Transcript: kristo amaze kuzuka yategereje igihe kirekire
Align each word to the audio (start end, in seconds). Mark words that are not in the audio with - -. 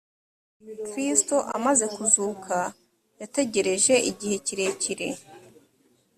kristo 0.87 1.35
amaze 1.57 1.85
kuzuka 1.95 2.55
yategereje 3.21 3.93
igihe 4.11 4.35
kirekire 4.45 5.07